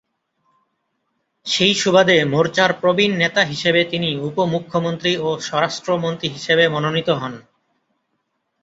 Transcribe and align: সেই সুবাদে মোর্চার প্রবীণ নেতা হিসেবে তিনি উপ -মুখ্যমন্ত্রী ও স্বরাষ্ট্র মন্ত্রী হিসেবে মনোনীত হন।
সেই 1.45 1.73
সুবাদে 1.73 2.17
মোর্চার 2.25 2.71
প্রবীণ 2.73 3.11
নেতা 3.17 3.41
হিসেবে 3.43 3.81
তিনি 3.83 4.09
উপ 4.27 4.35
-মুখ্যমন্ত্রী 4.43 5.11
ও 5.17 5.39
স্বরাষ্ট্র 5.39 5.89
মন্ত্রী 5.97 6.27
হিসেবে 6.29 6.63
মনোনীত 6.67 7.09
হন। 7.11 7.33